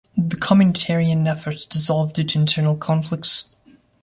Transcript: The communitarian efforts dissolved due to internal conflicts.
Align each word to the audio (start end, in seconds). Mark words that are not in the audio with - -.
The 0.17 0.35
communitarian 0.35 1.27
efforts 1.29 1.63
dissolved 1.63 2.15
due 2.15 2.23
to 2.23 2.39
internal 2.39 2.75
conflicts. 2.75 3.45